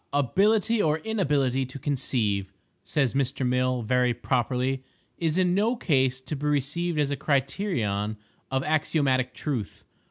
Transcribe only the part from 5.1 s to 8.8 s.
"is in no case to be received as a criterion of